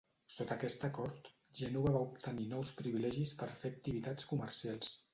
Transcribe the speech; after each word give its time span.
Sota 0.35 0.55
aquest 0.55 0.85
acord, 0.87 1.29
Gènova 1.59 1.93
va 1.97 2.03
obtenir 2.07 2.49
nous 2.57 2.75
privilegis 2.83 3.37
per 3.45 3.55
fer 3.63 3.75
activitats 3.79 4.31
comercials. 4.35 5.01